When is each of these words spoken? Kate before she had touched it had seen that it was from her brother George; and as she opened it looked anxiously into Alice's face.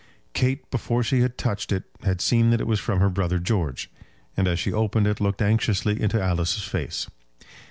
Kate 0.33 0.67
before 0.71 1.03
she 1.03 1.19
had 1.19 1.37
touched 1.37 1.71
it 1.71 1.83
had 2.01 2.21
seen 2.21 2.49
that 2.49 2.59
it 2.59 2.65
was 2.65 2.79
from 2.79 2.99
her 2.99 3.07
brother 3.11 3.37
George; 3.37 3.87
and 4.35 4.47
as 4.47 4.57
she 4.57 4.73
opened 4.73 5.05
it 5.05 5.21
looked 5.21 5.43
anxiously 5.43 6.01
into 6.01 6.19
Alice's 6.19 6.63
face. 6.63 7.05